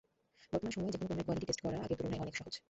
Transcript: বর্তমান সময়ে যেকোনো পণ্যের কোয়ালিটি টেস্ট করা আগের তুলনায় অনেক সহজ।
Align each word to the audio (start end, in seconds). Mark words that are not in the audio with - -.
বর্তমান 0.51 0.71
সময়ে 0.75 0.93
যেকোনো 0.93 1.07
পণ্যের 1.09 1.25
কোয়ালিটি 1.27 1.47
টেস্ট 1.49 1.61
করা 1.65 1.77
আগের 1.83 1.97
তুলনায় 1.99 2.21
অনেক 2.23 2.35
সহজ। 2.39 2.53